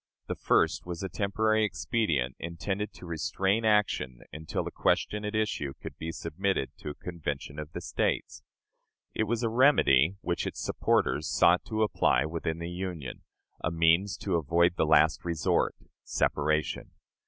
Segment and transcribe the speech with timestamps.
[0.25, 5.73] The first was a temporary expedient, intended to restrain action until the question at issue
[5.79, 8.41] could be submitted to a convention of the States.
[9.13, 13.21] It was a remedy which its supporters sought to apply within the Union;
[13.63, 16.93] a means to avoid the last resort separation.